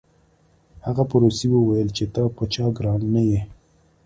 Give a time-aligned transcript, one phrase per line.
[0.85, 3.41] هغه په روسي وویل چې ته په چا ګران نه یې